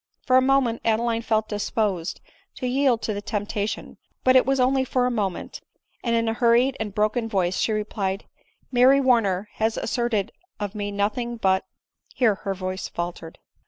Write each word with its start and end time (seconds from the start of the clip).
For 0.25 0.35
a 0.35 0.41
moment 0.41 0.81
Adeline 0.83 1.21
felt 1.21 1.47
disposed 1.47 2.21
to 2.55 2.65
yield 2.65 3.03
to 3.03 3.13
the 3.13 3.21
temptation, 3.21 3.97
but 4.23 4.35
it 4.35 4.47
was 4.47 4.59
only 4.59 4.83
for 4.83 5.05
a 5.05 5.11
moment— 5.11 5.61
and 6.03 6.15
in 6.15 6.27
a 6.27 6.33
hurried 6.33 6.75
and 6.79 6.91
broken 6.95 7.29
voice 7.29 7.57
she 7.59 7.71
replied," 7.71 8.25
Mary 8.71 8.99
War 8.99 9.21
ner 9.21 9.49
has 9.57 9.77
asserted 9.77 10.31
of 10.59 10.73
me 10.73 10.89
nothing 10.89 11.37
but 11.37 11.65
—"Here 12.15 12.33
her 12.33 12.55
voice 12.55 12.87
faltered. 12.87 13.37